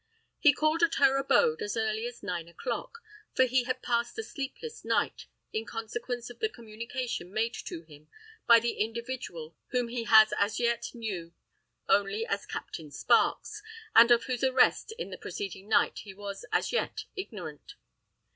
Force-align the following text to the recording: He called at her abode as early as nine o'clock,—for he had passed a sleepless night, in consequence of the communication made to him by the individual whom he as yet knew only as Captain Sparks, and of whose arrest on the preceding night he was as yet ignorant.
He 0.39 0.51
called 0.51 0.81
at 0.81 0.95
her 0.95 1.15
abode 1.17 1.61
as 1.61 1.77
early 1.77 2.07
as 2.07 2.23
nine 2.23 2.47
o'clock,—for 2.47 3.43
he 3.45 3.65
had 3.65 3.83
passed 3.83 4.17
a 4.17 4.23
sleepless 4.23 4.83
night, 4.83 5.27
in 5.53 5.63
consequence 5.63 6.31
of 6.31 6.39
the 6.39 6.49
communication 6.49 7.31
made 7.31 7.53
to 7.65 7.83
him 7.83 8.07
by 8.47 8.59
the 8.59 8.79
individual 8.83 9.55
whom 9.67 9.89
he 9.89 10.07
as 10.09 10.59
yet 10.59 10.89
knew 10.95 11.35
only 11.87 12.25
as 12.25 12.47
Captain 12.47 12.89
Sparks, 12.89 13.61
and 13.95 14.09
of 14.09 14.23
whose 14.23 14.43
arrest 14.43 14.91
on 14.99 15.11
the 15.11 15.19
preceding 15.19 15.69
night 15.69 15.99
he 15.99 16.15
was 16.15 16.45
as 16.51 16.71
yet 16.71 17.05
ignorant. 17.15 17.75